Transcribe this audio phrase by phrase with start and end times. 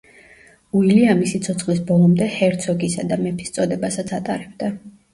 [0.79, 4.77] უილიამი სიცოცხლის ბოლომდე ჰერცოგისა და მეფის წოდებასაც ატარებდა.